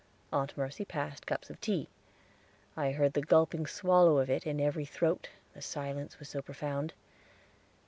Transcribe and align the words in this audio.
Aunt 0.33 0.57
Mercy 0.57 0.83
passed 0.83 1.27
cups 1.27 1.51
of 1.51 1.61
tea; 1.61 1.87
I 2.75 2.91
heard 2.93 3.13
the 3.13 3.21
gulping 3.21 3.67
swallow 3.67 4.17
of 4.17 4.31
it 4.31 4.47
in 4.47 4.59
every 4.59 4.83
throat, 4.83 5.29
the 5.53 5.61
silence 5.61 6.17
was 6.17 6.27
so 6.27 6.41
profound. 6.41 6.93